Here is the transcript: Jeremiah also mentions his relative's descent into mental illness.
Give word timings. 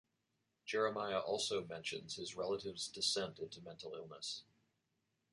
Jeremiah 0.65 1.19
also 1.19 1.63
mentions 1.67 2.15
his 2.15 2.35
relative's 2.35 2.87
descent 2.87 3.37
into 3.37 3.61
mental 3.61 3.93
illness. 3.93 4.45